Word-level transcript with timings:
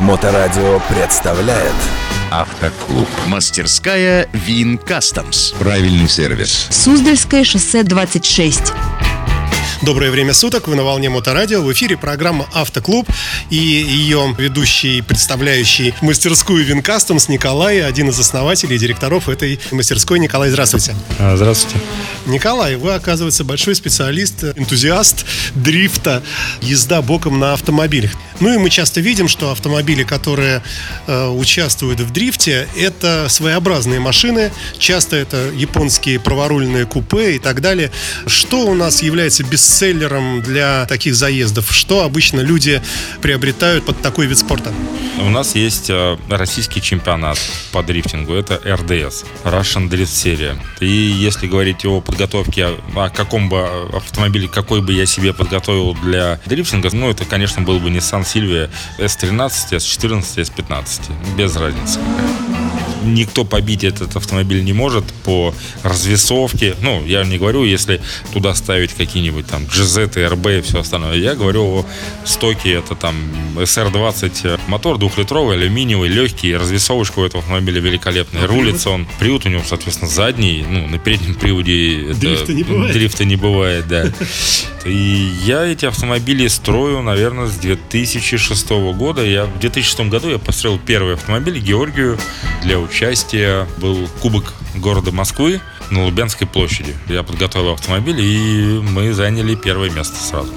Моторадио 0.00 0.80
представляет 0.88 1.74
Автоклуб. 2.30 3.08
Мастерская 3.26 4.28
Вин 4.32 4.78
Кастомс. 4.78 5.50
Правильный 5.58 6.08
сервис. 6.08 6.68
Суздальское 6.70 7.42
шоссе 7.42 7.82
26. 7.82 8.72
Доброе 9.82 10.10
время 10.10 10.34
суток, 10.34 10.66
вы 10.66 10.74
на 10.74 10.82
волне 10.82 11.08
Моторадио, 11.08 11.62
в 11.62 11.72
эфире 11.72 11.96
программа 11.96 12.48
«Автоклуб» 12.52 13.08
и 13.48 13.56
ее 13.56 14.34
ведущий, 14.36 15.02
представляющий 15.02 15.94
мастерскую 16.00 16.64
Винкастомс 16.64 17.28
Николай, 17.28 17.80
один 17.80 18.08
из 18.08 18.18
основателей 18.18 18.74
и 18.74 18.78
директоров 18.78 19.28
этой 19.28 19.60
мастерской. 19.70 20.18
Николай, 20.18 20.50
здравствуйте. 20.50 20.96
А, 21.20 21.36
Здравствуйте. 21.36 21.78
Николай, 22.26 22.74
вы, 22.74 22.92
оказывается, 22.92 23.44
большой 23.44 23.76
специалист, 23.76 24.42
энтузиаст 24.42 25.24
дрифта, 25.54 26.24
езда 26.60 27.00
боком 27.00 27.38
на 27.38 27.52
автомобилях. 27.52 28.10
Ну 28.40 28.54
и 28.54 28.58
мы 28.58 28.70
часто 28.70 29.00
видим, 29.00 29.26
что 29.28 29.50
автомобили, 29.50 30.04
которые 30.04 30.62
э, 31.06 31.28
участвуют 31.28 32.00
в 32.00 32.12
дрифте, 32.12 32.68
это 32.76 33.26
своеобразные 33.28 33.98
машины, 33.98 34.52
часто 34.78 35.16
это 35.16 35.50
японские 35.54 36.20
праворульные 36.20 36.86
купе 36.86 37.36
и 37.36 37.38
так 37.38 37.60
далее. 37.60 37.90
Что 38.26 38.66
у 38.66 38.74
нас 38.74 39.02
является 39.02 39.42
бестселлером 39.42 40.42
для 40.42 40.86
таких 40.86 41.14
заездов? 41.16 41.72
Что 41.72 42.04
обычно 42.04 42.40
люди 42.40 42.80
приобретают 43.20 43.84
под 43.84 44.00
такой 44.02 44.26
вид 44.26 44.38
спорта? 44.38 44.72
У 45.20 45.30
нас 45.30 45.56
есть 45.56 45.90
э, 45.90 46.16
российский 46.28 46.80
чемпионат 46.80 47.38
по 47.72 47.82
дрифтингу. 47.82 48.34
Это 48.34 48.54
РДС, 48.64 49.24
Russian 49.44 49.88
Drift 49.88 50.04
Series. 50.04 50.58
И 50.80 50.86
если 50.86 51.48
говорить 51.48 51.84
о 51.84 52.00
подготовке, 52.00 52.68
о 52.94 53.10
каком 53.10 53.48
бы 53.48 53.66
автомобиле, 53.92 54.46
какой 54.46 54.80
бы 54.80 54.92
я 54.92 55.06
себе 55.06 55.32
подготовил 55.32 55.94
для 55.94 56.38
дрифтинга, 56.46 56.90
ну, 56.92 57.10
это, 57.10 57.24
конечно, 57.24 57.62
был 57.62 57.80
бы 57.80 57.90
Nissan 57.90 58.27
Silvia 58.28 58.68
S13, 58.98 59.76
S14, 59.78 60.20
S15. 60.36 61.36
Без 61.36 61.56
разницы 61.56 61.98
никто 63.14 63.44
побить 63.44 63.84
этот 63.84 64.16
автомобиль 64.16 64.64
не 64.64 64.72
может 64.72 65.04
по 65.24 65.54
развесовке. 65.82 66.74
Ну, 66.80 67.04
я 67.06 67.24
не 67.24 67.38
говорю, 67.38 67.64
если 67.64 68.00
туда 68.32 68.54
ставить 68.54 68.92
какие-нибудь 68.94 69.46
там 69.46 69.64
GZ, 69.64 70.14
RB 70.14 70.58
и 70.58 70.62
все 70.62 70.80
остальное. 70.80 71.16
Я 71.16 71.34
говорю 71.34 71.64
о 71.64 71.86
стоке, 72.24 72.72
это 72.74 72.94
там 72.94 73.16
SR20 73.56 74.60
мотор 74.68 74.98
двухлитровый, 74.98 75.56
алюминиевый, 75.56 76.08
легкий, 76.08 76.54
развесовочка 76.56 77.20
у 77.20 77.24
этого 77.24 77.42
автомобиля 77.42 77.80
великолепная. 77.80 78.46
Рулится 78.46 78.90
он, 78.90 79.06
привод 79.18 79.46
у 79.46 79.48
него, 79.48 79.62
соответственно, 79.66 80.10
задний, 80.10 80.64
ну, 80.68 80.86
на 80.86 80.98
переднем 80.98 81.34
приводе 81.34 82.10
это, 82.10 82.20
Дрифта 82.20 82.52
не 82.52 82.62
бывает. 82.62 82.92
Дрифта 82.92 83.24
не 83.24 83.36
бывает, 83.36 83.88
да. 83.88 84.04
И 84.84 85.30
я 85.44 85.64
эти 85.64 85.84
автомобили 85.86 86.46
строю, 86.48 87.02
наверное, 87.02 87.46
с 87.46 87.56
2006 87.56 88.70
года. 88.70 89.24
Я 89.24 89.44
в 89.44 89.58
2006 89.58 90.00
году 90.08 90.30
я 90.30 90.38
построил 90.38 90.78
первый 90.78 91.14
автомобиль 91.14 91.58
Георгию 91.58 92.18
для 92.62 92.78
участия. 92.98 93.68
Был 93.78 94.08
Кубок 94.20 94.54
города 94.74 95.12
Москвы 95.12 95.60
на 95.90 96.04
Лубянской 96.04 96.48
площади. 96.48 96.96
Я 97.08 97.22
подготовил 97.22 97.74
автомобиль, 97.74 98.20
и 98.20 98.80
мы 98.80 99.12
заняли 99.12 99.54
первое 99.54 99.88
место 99.88 100.16
сразу. 100.16 100.52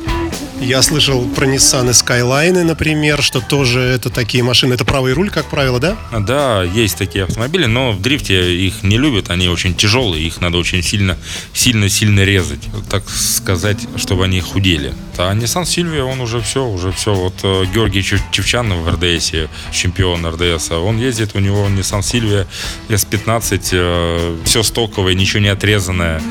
Я 0.59 0.81
слышал 0.81 1.27
про 1.29 1.45
Nissan 1.45 1.89
и 1.89 1.91
Skyline, 1.91 2.63
например, 2.63 3.21
что 3.21 3.41
тоже 3.41 3.79
это 3.79 4.09
такие 4.09 4.43
машины. 4.43 4.73
Это 4.73 4.85
правый 4.85 5.13
руль, 5.13 5.29
как 5.29 5.45
правило, 5.45 5.79
да? 5.79 5.97
Да, 6.11 6.63
есть 6.63 6.97
такие 6.97 7.25
автомобили, 7.25 7.65
но 7.65 7.91
в 7.91 8.01
дрифте 8.01 8.55
их 8.55 8.81
не 8.81 8.97
любят, 8.97 9.29
они 9.29 9.47
очень 9.47 9.75
тяжелые, 9.75 10.25
их 10.25 10.41
надо 10.41 10.57
очень 10.57 10.81
сильно, 10.81 11.17
сильно, 11.53 11.89
сильно 11.89 12.23
резать, 12.23 12.61
так 12.89 13.07
сказать, 13.09 13.79
чтобы 13.97 14.25
они 14.25 14.39
худели. 14.41 14.93
А 15.29 15.33
Nissan 15.33 15.63
Silvia, 15.63 16.01
он 16.01 16.19
уже 16.21 16.41
все, 16.41 16.65
уже 16.65 16.91
все. 16.91 17.13
Вот 17.13 17.33
э, 17.43 17.65
Георгий 17.73 18.01
Чев- 18.01 18.21
Чевчанов 18.31 18.79
в 18.79 18.89
РДСе, 18.89 19.49
чемпион 19.71 20.25
РДС, 20.25 20.71
он 20.71 20.97
ездит, 20.97 21.31
у 21.35 21.39
него 21.39 21.67
Nissan 21.67 21.99
Silvia 22.01 22.47
S15, 22.89 23.69
э, 23.71 24.37
все 24.45 24.63
стоковое, 24.63 25.13
ничего 25.13 25.41
не 25.41 25.49
отрезанное, 25.49 26.21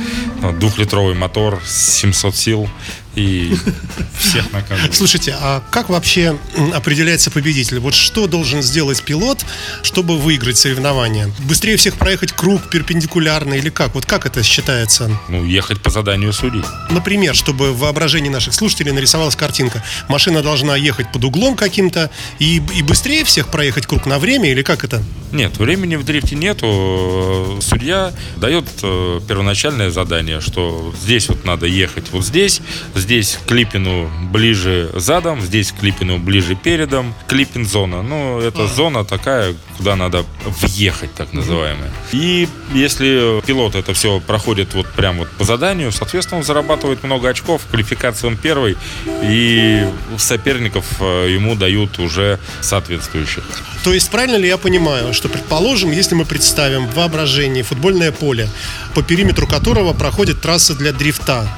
э, 0.42 0.53
двухлитровый 0.59 1.15
мотор, 1.15 1.60
700 1.66 2.37
сил 2.37 2.69
и 3.16 3.53
всех 4.19 4.53
наказывает. 4.53 4.94
Слушайте, 4.94 5.36
а 5.38 5.62
как 5.70 5.88
вообще 5.88 6.38
определяется 6.75 7.31
победитель? 7.31 7.78
Вот 7.81 7.94
что 7.94 8.26
должен 8.26 8.62
сделать 8.62 9.03
пилот, 9.03 9.44
чтобы 9.82 10.16
выиграть 10.19 10.56
соревнование? 10.59 11.32
Быстрее 11.41 11.76
всех 11.76 11.97
проехать 11.97 12.32
круг 12.32 12.70
перпендикулярно 12.70 13.54
или 13.54 13.69
как? 13.69 13.94
Вот 13.94 14.06
как 14.06 14.26
это 14.26 14.42
считается? 14.42 15.10
Ну, 15.28 15.44
ехать 15.44 15.81
по 15.81 15.91
заданию 15.91 16.32
судей. 16.32 16.62
Например, 16.91 17.34
чтобы 17.34 17.72
в 17.72 17.78
воображении 17.78 18.31
наших 18.31 18.54
слушателей 18.54 18.79
нарисовалась 18.88 19.36
картинка. 19.36 19.82
Машина 20.08 20.42
должна 20.42 20.76
ехать 20.76 21.12
под 21.12 21.24
углом 21.24 21.56
каким-то 21.56 22.10
и, 22.38 22.62
и 22.74 22.82
быстрее 22.82 23.24
всех 23.24 23.48
проехать 23.48 23.86
круг 23.86 24.06
на 24.06 24.18
время 24.18 24.50
или 24.50 24.62
как 24.62 24.84
это? 24.84 25.02
Нет, 25.32 25.58
времени 25.58 25.96
в 25.96 26.04
дрифте 26.04 26.34
нету. 26.34 27.58
Судья 27.60 28.12
дает 28.36 28.64
э, 28.82 29.20
первоначальное 29.28 29.91
задание, 29.91 30.41
что 30.41 30.92
здесь 31.00 31.28
вот 31.28 31.44
надо 31.44 31.66
ехать 31.66 32.06
вот 32.10 32.24
здесь, 32.24 32.60
здесь 32.94 33.38
к 33.44 33.48
клипину 33.48 34.10
ближе 34.32 34.91
задом, 34.94 35.41
здесь 35.41 35.72
к 35.72 35.80
клипину 35.80 36.18
ближе 36.18 36.56
передом, 36.56 37.14
клипин 37.28 37.64
зона. 37.64 38.02
Ну, 38.02 38.41
это 38.41 38.66
зона 38.66 39.04
такая, 39.04 39.54
куда 39.80 39.96
надо 39.96 40.26
въехать, 40.44 41.14
так 41.14 41.32
называемая. 41.32 41.91
И 42.12 42.46
если 42.74 43.41
пилот 43.46 43.74
это 43.74 43.94
все 43.94 44.20
проходит 44.20 44.74
вот 44.74 44.86
прям 44.88 45.16
вот 45.16 45.30
по 45.30 45.44
заданию, 45.44 45.91
соответственно, 45.91 46.41
он 46.41 46.44
зарабатывает 46.44 47.02
много 47.02 47.30
очков, 47.30 47.62
квалификации 47.70 48.26
он 48.26 48.36
первый, 48.36 48.76
и 49.22 49.88
соперников 50.18 50.84
э, 51.00 51.30
ему 51.30 51.54
дают 51.54 51.98
уже 51.98 52.38
соответствующих. 52.60 53.42
То 53.82 53.94
есть 53.94 54.10
правильно 54.10 54.36
ли 54.36 54.46
я 54.46 54.58
понимаю, 54.58 55.14
что, 55.14 55.28
предположим, 55.28 55.91
если 55.91 56.14
мы 56.14 56.26
представим 56.26 56.86
в 56.86 56.94
воображении 56.94 57.62
футбольное 57.62 58.12
поле, 58.12 58.48
по 58.94 59.02
периметру 59.02 59.46
которого 59.46 59.94
проходит 59.94 60.42
трасса 60.42 60.74
для 60.74 60.92
дрифта, 60.92 61.48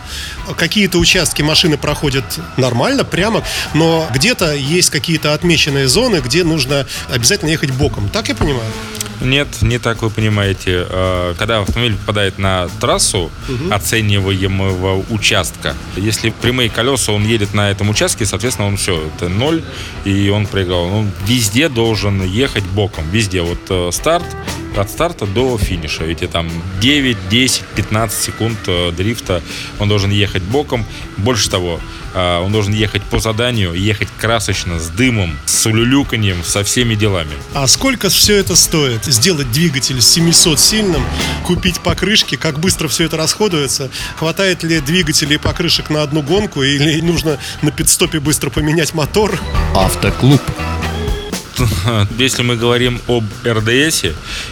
какие-то 0.56 0.98
участки 0.98 1.42
машины 1.42 1.76
проходят 1.76 2.24
нормально, 2.56 3.04
прямо, 3.04 3.42
но 3.74 4.08
где-то 4.14 4.54
есть 4.54 4.90
какие-то 4.90 5.34
отмеченные 5.34 5.88
зоны, 5.88 6.20
где 6.24 6.44
нужно 6.44 6.86
обязательно 7.10 7.50
ехать 7.50 7.72
боком. 7.72 8.08
Так 8.08 8.28
я 8.28 8.36
понимаю? 8.36 8.70
Нет, 9.22 9.48
не 9.62 9.78
так 9.78 10.02
вы 10.02 10.10
понимаете. 10.10 10.86
Э, 10.88 11.34
Когда 11.38 11.60
автомобиль 11.60 11.96
попадает 11.96 12.38
на 12.38 12.68
трассу 12.80 13.30
оцениваемого 13.70 15.04
участка, 15.10 15.74
если 15.96 16.30
прямые 16.30 16.70
колеса, 16.70 17.12
он 17.12 17.24
едет 17.24 17.54
на 17.54 17.70
этом 17.70 17.88
участке, 17.90 18.26
соответственно, 18.26 18.68
он 18.68 18.76
все, 18.76 19.02
это 19.16 19.28
ноль, 19.28 19.62
и 20.04 20.28
он 20.28 20.46
проиграл. 20.46 20.84
Он 20.84 21.10
везде 21.26 21.68
должен 21.68 22.24
ехать 22.24 22.64
боком, 22.64 23.08
везде. 23.10 23.42
Вот 23.42 23.60
э, 23.68 23.90
старт, 23.92 24.24
от 24.76 24.90
старта 24.90 25.26
до 25.26 25.58
финиша. 25.58 26.04
Ведь 26.04 26.28
там 26.30 26.48
9, 26.80 27.28
10, 27.28 27.62
15 27.76 28.22
секунд 28.22 28.58
э, 28.66 28.92
дрифта 28.92 29.42
он 29.78 29.88
должен 29.88 30.10
ехать 30.10 30.42
боком. 30.42 30.84
Больше 31.16 31.50
того, 31.50 31.80
э, 32.14 32.38
он 32.38 32.52
должен 32.52 32.72
ехать 32.72 33.02
по 33.02 33.18
заданию, 33.18 33.74
ехать 33.74 34.08
красочно, 34.18 34.78
с 34.78 34.88
дымом, 34.88 35.36
с 35.46 35.66
улюлюканьем, 35.66 36.42
со 36.44 36.64
всеми 36.64 36.94
делами. 36.94 37.32
А 37.54 37.66
сколько 37.66 38.08
все 38.08 38.36
это 38.36 38.56
стоит? 38.56 39.04
Сделать 39.04 39.50
двигатель 39.52 40.00
с 40.00 40.08
700 40.08 40.58
сильным, 40.58 41.02
купить 41.44 41.80
покрышки, 41.80 42.36
как 42.36 42.58
быстро 42.58 42.88
все 42.88 43.04
это 43.04 43.16
расходуется? 43.16 43.90
Хватает 44.16 44.62
ли 44.62 44.80
двигателей 44.80 45.36
и 45.36 45.38
покрышек 45.38 45.90
на 45.90 46.02
одну 46.02 46.22
гонку 46.22 46.62
или 46.62 47.00
нужно 47.00 47.38
на 47.62 47.70
пидстопе 47.70 48.20
быстро 48.20 48.50
поменять 48.50 48.94
мотор? 48.94 49.38
Автоклуб. 49.74 50.40
Если 52.18 52.42
мы 52.42 52.56
говорим 52.56 53.00
об 53.08 53.24
РДС, 53.44 54.04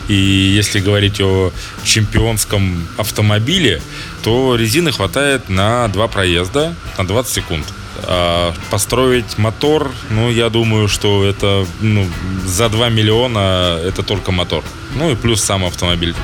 и 0.09 0.15
если 0.15 0.81
говорить 0.81 1.21
о 1.21 1.53
чемпионском 1.85 2.87
автомобиле, 2.97 3.81
то 4.23 4.57
резины 4.57 4.93
хватает 4.93 5.49
на 5.49 5.89
два 5.89 6.09
проезда, 6.09 6.75
на 6.99 7.07
20 7.07 7.33
секунд. 7.33 7.67
А 8.03 8.55
построить 8.71 9.37
мотор, 9.39 9.91
ну, 10.11 10.31
я 10.31 10.49
думаю, 10.49 10.89
что 10.89 11.25
это 11.25 11.67
ну, 11.81 12.09
за 12.47 12.69
2 12.69 12.89
миллиона 12.89 13.79
это 13.85 14.03
только 14.03 14.33
мотор. 14.33 14.65
Ну 14.95 15.13
и 15.13 15.17
плюс 15.17 15.43
сам 15.43 15.65
автомобиль. 15.65 16.15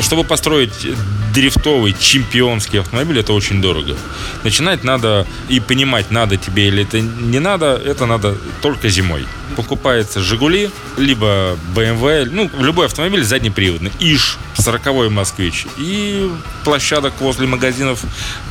Чтобы 0.00 0.24
построить 0.24 0.86
дрифтовый 1.32 1.94
чемпионский 1.98 2.80
автомобиль, 2.80 3.18
это 3.18 3.32
очень 3.32 3.60
дорого. 3.60 3.96
Начинать 4.44 4.84
надо 4.84 5.26
и 5.48 5.60
понимать, 5.60 6.10
надо 6.10 6.36
тебе 6.36 6.68
или 6.68 6.82
это 6.82 7.00
не 7.00 7.38
надо, 7.38 7.80
это 7.84 8.06
надо 8.06 8.36
только 8.62 8.88
зимой. 8.88 9.26
Покупается 9.56 10.20
Жигули, 10.20 10.70
либо 10.96 11.58
BMW, 11.74 12.28
ну, 12.30 12.50
любой 12.58 12.86
автомобиль 12.86 13.24
заднеприводный. 13.24 13.92
ИЖ 14.00 14.38
40-й 14.58 15.08
москвич. 15.10 15.66
И 15.78 16.30
площадок 16.64 17.14
возле 17.20 17.46
магазинов 17.46 18.02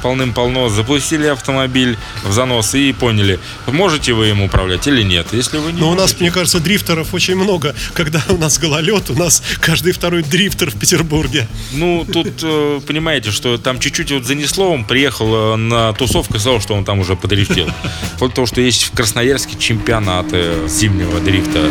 полным-полно. 0.02 0.70
Запустили 0.70 1.28
автомобиль 1.28 1.98
в 2.24 2.32
занос 2.32 2.76
и 2.76 2.94
поняли, 2.94 3.40
можете 3.68 4.14
вы 4.14 4.30
им 4.30 4.42
управлять 4.42 4.88
или 4.88 5.02
нет. 5.04 5.28
Если 5.32 5.58
вы 5.58 5.72
не 5.74 5.80
Но 5.80 5.90
у 5.90 5.94
нас, 5.94 6.02
можете- 6.12 6.22
мне 6.24 6.32
кажется, 6.32 6.60
дрифтеров 6.60 7.14
очень 7.14 7.36
много. 7.36 7.76
Когда 7.94 8.24
у 8.30 8.38
нас 8.38 8.58
гололед, 8.58 9.10
у 9.10 9.16
нас 9.16 9.44
каждый 9.60 9.92
второй 9.92 10.24
дрифтер 10.24 10.72
в 10.72 10.80
Петербурге. 10.80 11.48
Ну, 11.74 12.06
тут, 12.12 12.28
э, 12.44 12.80
понимаете, 12.88 13.32
что 13.32 13.58
там 13.58 13.80
чуть-чуть 13.80 14.12
вот 14.12 14.26
занесло, 14.26 14.72
он 14.74 14.86
приехал 14.86 15.54
э, 15.54 15.56
на 15.58 15.94
тусовку 15.94 16.36
и 16.36 16.40
сказал, 16.40 16.62
что 16.62 16.74
он 16.76 16.86
там 16.86 17.00
уже 17.00 17.16
подрифтил. 17.16 17.70
Вот 18.20 18.34
то, 18.34 18.46
что 18.46 18.62
есть 18.62 18.84
в 18.84 18.92
Красноярске 18.92 19.58
чемпионаты 19.58 20.68
зимнего 20.68 21.20
дрифта. 21.20 21.70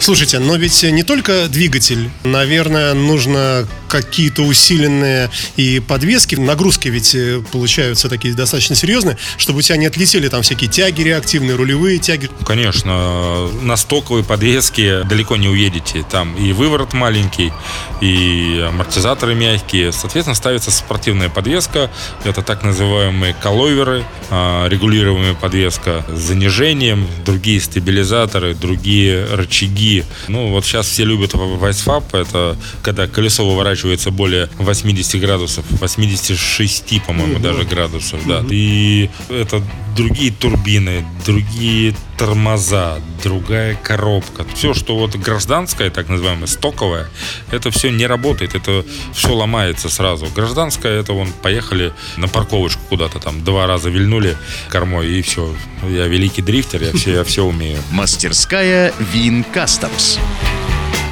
Слушайте, 0.00 0.38
но 0.38 0.56
ведь 0.56 0.82
не 0.82 1.02
только 1.02 1.48
двигатель. 1.48 2.10
Наверное, 2.24 2.94
нужно 2.94 3.66
какие-то 3.88 4.42
усиленные 4.42 5.30
и 5.56 5.80
подвески. 5.80 6.34
Нагрузки 6.34 6.88
ведь 6.88 7.14
э, 7.14 7.40
получаются 7.52 8.08
такие 8.08 8.34
достаточно 8.34 8.74
серьезные, 8.74 9.16
чтобы 9.38 9.60
у 9.60 9.62
тебя 9.62 9.76
не 9.76 9.86
отлетели 9.86 10.28
там 10.28 10.42
всякие 10.42 10.68
тяги 10.68 11.02
реактивные, 11.02 11.54
рулевые 11.54 11.98
тяги. 11.98 12.28
Конечно, 12.44 13.48
на 13.62 13.76
стоковой 13.76 14.24
подвеске 14.24 15.04
далеко 15.04 15.36
не 15.36 15.48
уедете. 15.48 16.04
Там 16.10 16.36
и 16.36 16.52
выворот 16.52 16.92
маленький, 16.92 17.52
и 18.00 18.64
амортизаторы 18.68 19.36
мягкие. 19.36 19.92
Соответственно, 19.92 20.34
ставится 20.34 20.72
спортивная 20.72 21.28
подвеска. 21.28 21.88
Это 22.24 22.42
так 22.42 22.64
называемые 22.64 23.34
коловеры, 23.40 24.04
а, 24.30 24.66
регулируемая 24.66 25.34
подвеска 25.34 26.04
с 26.12 26.18
занижением, 26.18 27.06
другие 27.24 27.60
стабилизаторы, 27.60 28.54
другие 28.54 29.24
рычаги. 29.26 29.83
Ну, 30.28 30.50
вот 30.50 30.64
сейчас 30.64 30.86
все 30.86 31.04
любят 31.04 31.34
вайсфап. 31.34 32.14
Это 32.14 32.56
когда 32.82 33.06
колесо 33.06 33.48
выворачивается 33.48 34.10
более 34.10 34.48
80 34.58 35.20
градусов, 35.20 35.64
86, 35.70 37.02
по-моему, 37.06 37.38
даже 37.38 37.64
градусов. 37.64 38.20
Да. 38.26 38.44
И 38.50 39.10
это 39.28 39.62
другие 39.96 40.32
турбины, 40.32 41.04
другие 41.26 41.94
тормоза, 42.16 43.00
другая 43.22 43.74
коробка. 43.74 44.44
Все, 44.54 44.74
что 44.74 44.96
вот 44.96 45.16
гражданское, 45.16 45.90
так 45.90 46.08
называемое, 46.08 46.46
стоковое, 46.46 47.08
это 47.50 47.70
все 47.70 47.90
не 47.90 48.06
работает, 48.06 48.54
это 48.54 48.84
все 49.12 49.34
ломается 49.34 49.88
сразу. 49.88 50.26
Гражданское, 50.34 51.00
это 51.00 51.12
вон, 51.12 51.32
поехали 51.42 51.92
на 52.16 52.28
парковочку 52.28 52.82
куда-то 52.88 53.18
там, 53.18 53.44
два 53.44 53.66
раза 53.66 53.90
вильнули 53.90 54.36
кормой, 54.68 55.08
и 55.08 55.22
все. 55.22 55.54
Я 55.82 56.06
великий 56.06 56.42
дрифтер, 56.42 56.82
я 56.82 56.92
все, 56.92 57.12
я 57.12 57.24
все 57.24 57.44
умею. 57.44 57.78
Мастерская 57.90 58.92
Вин 59.12 59.44
Кастомс. 59.44 60.18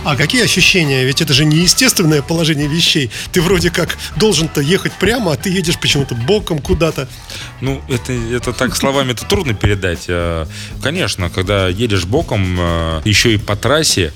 А 0.04 0.16
какие 0.16 0.43
ощущения? 0.43 1.04
Ведь 1.04 1.20
это 1.20 1.32
же 1.32 1.44
неестественное 1.44 2.22
положение 2.22 2.66
вещей. 2.66 3.10
Ты 3.31 3.40
вроде 3.40 3.70
как 3.70 3.96
должен-то 4.16 4.60
ехать 4.60 4.93
прямо, 4.94 5.32
а 5.32 5.37
ты 5.37 5.49
едешь 5.49 5.78
почему-то 5.78 6.16
боком 6.16 6.58
куда-то. 6.58 7.08
Ну, 7.60 7.81
это, 7.88 8.12
это 8.12 8.52
так 8.52 8.75
словами-то 8.75 9.25
трудно 9.26 9.54
передать. 9.54 10.06
А, 10.08 10.49
Конечно, 10.82 11.31
когда 11.31 11.69
едешь 11.69 12.04
боком, 12.04 12.56
а, 12.58 13.02
еще 13.04 13.34
и 13.34 13.37
по 13.37 13.54
трассе, 13.54 14.12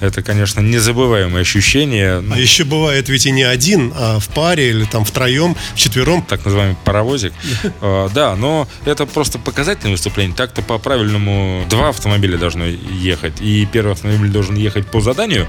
это, 0.00 0.22
конечно, 0.22 0.60
незабываемое 0.60 1.42
ощущение. 1.42 2.22
А 2.30 2.38
еще 2.38 2.64
бывает 2.64 3.08
ведь 3.08 3.26
и 3.26 3.30
не 3.30 3.42
один, 3.42 3.92
а 3.96 4.18
в 4.18 4.28
паре 4.28 4.70
или 4.70 4.84
там 4.84 5.04
втроем, 5.04 5.56
вчетвером. 5.74 6.22
так 6.22 6.44
называемый 6.44 6.76
паровозик. 6.84 7.32
А, 7.82 8.08
Да, 8.08 8.36
но 8.36 8.68
это 8.84 9.06
просто 9.06 9.38
показательное 9.38 9.92
выступление. 9.92 10.36
Так-то 10.36 10.62
по 10.62 10.78
правильному 10.78 11.64
два 11.70 11.90
автомобиля 11.90 12.36
должны 12.36 12.78
ехать. 12.90 13.40
И 13.40 13.66
первый 13.70 13.92
автомобиль 13.92 14.30
должен 14.30 14.56
ехать 14.56 14.86
по 14.90 15.00
заданию 15.00 15.46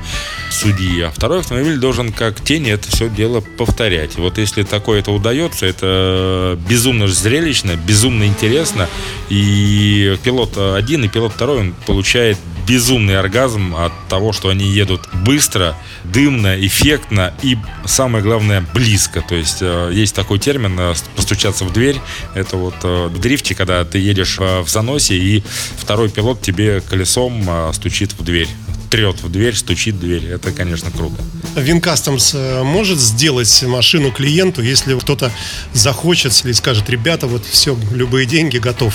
судьи, 0.50 1.02
а 1.02 1.12
второй 1.12 1.40
автомобиль 1.40 1.78
должен 1.78 2.12
как 2.12 2.42
тени 2.42 2.72
это 2.72 2.90
все 2.90 3.10
дело 3.10 3.42
повторять. 3.42 4.16
Вот 4.16 4.38
если 4.38 4.64
такое 4.64 5.00
это 5.00 5.12
удается, 5.12 5.66
это 5.66 6.58
безумно 6.70 7.08
зрелищно, 7.08 7.76
безумно 7.76 8.26
интересно. 8.26 8.88
И 9.30 10.18
пилот 10.24 10.58
один 10.58 11.04
и 11.04 11.08
пилот 11.08 11.34
второй, 11.34 11.60
он 11.60 11.74
получает 11.86 12.38
безумный 12.68 13.18
оргазм 13.20 13.76
от 13.76 13.92
того, 14.08 14.34
что 14.34 14.50
они 14.50 14.66
едут 14.66 15.10
быстро, 15.14 15.76
дымно, 16.04 16.56
эффектно 16.66 17.34
и, 17.42 17.58
самое 17.86 18.24
главное, 18.24 18.66
близко. 18.74 19.22
То 19.22 19.36
есть 19.36 19.58
э, 19.62 19.92
есть 19.94 20.16
такой 20.16 20.40
термин 20.40 20.78
э, 20.80 20.94
«постучаться 21.16 21.66
в 21.66 21.74
дверь». 21.74 22.00
Это 22.34 22.58
вот 22.58 22.76
э, 22.84 23.08
в 23.08 23.20
дрифте, 23.20 23.56
когда 23.56 23.84
ты 23.86 24.00
едешь 24.00 24.38
в 24.40 24.68
заносе, 24.68 25.16
и 25.16 25.44
второй 25.78 26.10
пилот 26.10 26.42
тебе 26.42 26.82
колесом 26.82 27.74
стучит 27.74 28.14
в 28.14 28.24
дверь. 28.24 28.48
Трет 28.90 29.24
в 29.24 29.32
дверь, 29.32 29.56
стучит 29.56 29.96
в 29.96 30.00
дверь. 30.00 30.26
Это, 30.26 30.52
конечно, 30.52 30.92
круто. 30.92 31.16
Винкастомс 31.56 32.36
может 32.64 33.00
сделать 33.00 33.64
машину 33.64 34.12
клиенту, 34.12 34.62
если 34.62 35.00
кто-то 35.00 35.32
захочет 35.74 36.34
или 36.44 36.52
скажет, 36.52 36.90
ребята, 36.90 37.28
вот 37.28 37.46
все, 37.46 37.78
любые 37.94 38.26
деньги, 38.26 38.58
готов. 38.58 38.94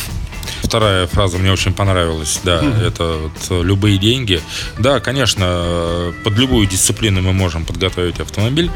Вторая 0.66 1.06
фраза 1.06 1.38
мне 1.38 1.52
очень 1.52 1.72
понравилась. 1.72 2.40
Да, 2.42 2.60
это 2.84 3.18
вот 3.22 3.32
э, 3.50 3.62
любые 3.62 3.98
деньги. 3.98 4.40
Да, 4.80 4.98
конечно, 4.98 5.44
э, 5.46 6.12
под 6.24 6.36
любую 6.36 6.66
дисциплину 6.66 7.22
мы 7.22 7.32
можем 7.32 7.64
подготовить 7.64 8.18
автомобиль. 8.18 8.68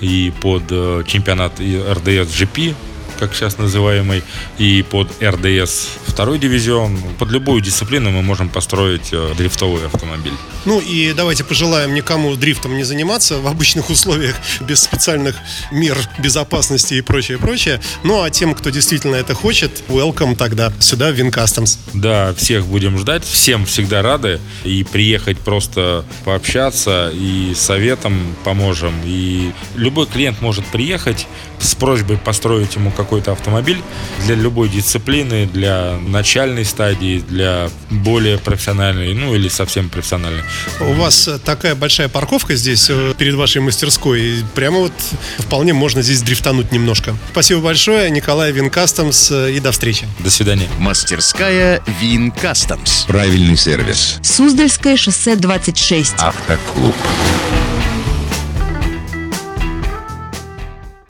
И 0.00 0.32
под 0.40 0.62
э, 0.70 1.02
чемпионат 1.08 1.58
РДС 1.58 2.30
GP, 2.40 2.76
как 3.18 3.34
сейчас 3.34 3.58
называемый, 3.58 4.22
и 4.58 4.82
под 4.82 5.08
РДС 5.22 5.88
второй 6.06 6.38
дивизион. 6.38 6.96
Под 7.18 7.30
любую 7.30 7.60
дисциплину 7.60 8.10
мы 8.10 8.22
можем 8.22 8.48
построить 8.48 9.08
э, 9.12 9.34
дрифтовый 9.36 9.86
автомобиль. 9.86 10.32
Ну 10.64 10.80
и 10.80 11.12
давайте 11.12 11.42
пожелаем 11.42 11.92
никому 11.92 12.36
дрифтом 12.36 12.76
не 12.76 12.84
заниматься 12.84 13.38
в 13.38 13.46
обычных 13.48 13.90
условиях, 13.90 14.36
без 14.60 14.80
специальных 14.80 15.34
мер 15.72 15.98
безопасности 16.18 16.94
и 16.94 17.00
прочее, 17.00 17.38
прочее. 17.38 17.80
Ну 18.04 18.22
а 18.22 18.30
тем, 18.30 18.54
кто 18.54 18.70
действительно 18.70 19.16
это 19.16 19.34
хочет, 19.34 19.82
welcome 19.88 20.36
тогда 20.36 20.72
сюда, 20.78 21.10
в 21.10 21.14
Винкастомс. 21.14 21.78
Да, 21.92 22.32
всех 22.34 22.66
будем 22.66 22.96
ждать, 22.98 23.24
всем 23.24 23.66
всегда 23.66 24.02
рады. 24.02 24.40
И 24.62 24.84
приехать 24.84 25.38
просто 25.38 26.04
пообщаться, 26.24 27.10
и 27.12 27.54
советом 27.56 28.36
поможем. 28.44 28.94
И 29.04 29.52
любой 29.74 30.06
клиент 30.06 30.40
может 30.40 30.64
приехать 30.66 31.26
с 31.60 31.74
просьбой 31.74 32.18
построить 32.18 32.76
ему 32.76 32.90
какой-то 33.04 33.32
автомобиль 33.32 33.82
для 34.24 34.34
любой 34.34 34.68
дисциплины, 34.68 35.46
для 35.46 35.98
начальной 36.06 36.64
стадии, 36.64 37.22
для 37.28 37.70
более 37.90 38.38
профессиональной, 38.38 39.14
ну 39.14 39.34
или 39.34 39.48
совсем 39.48 39.88
профессиональной. 39.90 40.42
У 40.80 40.92
вас 40.94 41.28
э, 41.28 41.38
такая 41.38 41.74
большая 41.74 42.08
парковка 42.08 42.56
здесь, 42.56 42.86
э, 42.88 43.14
перед 43.16 43.34
вашей 43.34 43.60
мастерской. 43.60 44.20
и 44.20 44.44
Прямо 44.54 44.78
вот 44.78 44.92
вполне 45.38 45.74
можно 45.74 46.02
здесь 46.02 46.22
дрифтануть 46.22 46.72
немножко. 46.72 47.14
Спасибо 47.32 47.60
большое, 47.60 48.10
Николай 48.10 48.52
Винкастомс, 48.52 49.30
э, 49.30 49.52
и 49.52 49.60
до 49.60 49.72
встречи. 49.72 50.08
До 50.20 50.30
свидания. 50.30 50.68
Мастерская 50.78 51.82
Вин 52.00 52.30
Кастомс. 52.30 53.04
Правильный 53.04 53.56
сервис. 53.56 54.18
Суздальское 54.22 54.96
шоссе 54.96 55.36
26. 55.36 56.14
Автоклуб. 56.18 56.94